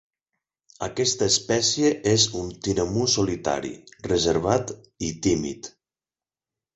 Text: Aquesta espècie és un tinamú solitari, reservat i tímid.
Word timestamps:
Aquesta 0.85 1.25
espècie 1.31 1.91
és 2.13 2.25
un 2.39 2.49
tinamú 2.67 3.03
solitari, 3.15 3.73
reservat 4.07 4.73
i 5.09 5.11
tímid. 5.27 5.71